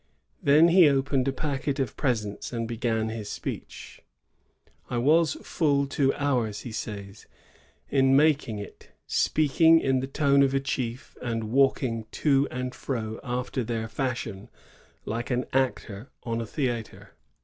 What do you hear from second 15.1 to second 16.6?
an actor on a